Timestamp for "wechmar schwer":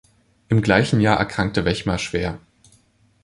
1.63-2.39